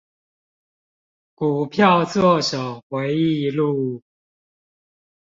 [1.35, 4.01] 股票作手回憶錄